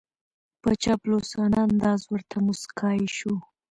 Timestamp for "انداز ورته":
1.67-2.35